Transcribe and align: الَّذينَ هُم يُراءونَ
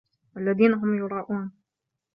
الَّذينَ 0.37 0.73
هُم 0.73 0.95
يُراءونَ 0.97 1.51